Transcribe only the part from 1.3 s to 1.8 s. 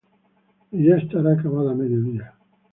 acabada a